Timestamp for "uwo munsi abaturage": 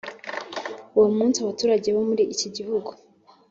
0.95-1.87